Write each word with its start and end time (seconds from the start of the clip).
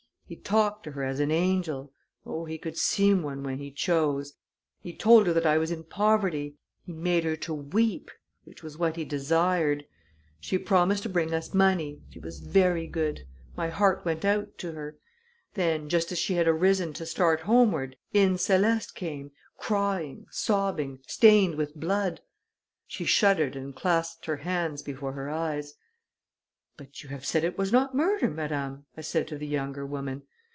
He 0.31 0.37
talked 0.37 0.85
to 0.85 0.91
her 0.93 1.03
as 1.03 1.19
an 1.19 1.29
angel 1.29 1.91
oh, 2.25 2.45
he 2.45 2.57
could 2.57 2.77
seem 2.77 3.21
one 3.21 3.43
when 3.43 3.57
he 3.57 3.69
chose! 3.69 4.35
he 4.79 4.95
told 4.95 5.27
her 5.27 5.33
that 5.33 5.45
I 5.45 5.57
was 5.57 5.71
in 5.71 5.83
poverty 5.83 6.55
he 6.85 6.93
made 6.93 7.25
her 7.25 7.35
to 7.35 7.53
weep, 7.53 8.09
which 8.45 8.63
was 8.63 8.77
what 8.77 8.95
he 8.95 9.03
desired. 9.03 9.83
She 10.39 10.57
promised 10.57 11.03
to 11.03 11.09
bring 11.09 11.33
us 11.33 11.53
money; 11.53 11.99
she 12.11 12.19
was 12.19 12.39
ver' 12.39 12.85
good; 12.85 13.27
my 13.57 13.67
heart 13.67 14.05
went 14.05 14.23
out 14.23 14.57
to 14.59 14.71
her. 14.71 14.97
Then, 15.55 15.89
just 15.89 16.13
as 16.13 16.17
she 16.17 16.35
had 16.35 16.47
arisen 16.47 16.93
to 16.93 17.05
start 17.05 17.41
homeward, 17.41 17.97
in 18.13 18.35
Céleste 18.35 18.95
came, 18.95 19.31
crying, 19.57 20.27
sobbing, 20.31 20.99
stained 21.07 21.55
with 21.55 21.75
blood." 21.75 22.21
She 22.87 23.03
shuddered 23.03 23.57
and 23.57 23.75
clasped 23.75 24.27
her 24.27 24.37
hands 24.37 24.81
before 24.81 25.11
her 25.11 25.29
eyes. 25.29 25.73
"But 26.77 27.03
you 27.03 27.09
have 27.09 27.25
said 27.25 27.43
it 27.43 27.59
was 27.59 27.71
not 27.71 27.93
murder, 27.93 28.27
madame," 28.29 28.85
I 28.97 29.01
said 29.01 29.27
to 29.27 29.37
the 29.37 29.45
younger 29.45 29.85
woman. 29.85 30.23